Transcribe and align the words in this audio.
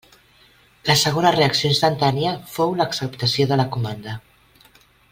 La 0.89 0.95
segona 1.01 1.33
reacció 1.35 1.71
instantània 1.75 2.31
fou 2.57 2.75
l'acceptació 2.81 3.49
de 3.53 3.63
la 3.63 3.71
comanda. 3.77 4.19